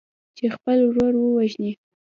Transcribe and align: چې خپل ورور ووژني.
چې 0.37 0.45
خپل 0.55 0.77
ورور 0.89 1.13
ووژني. 1.17 1.71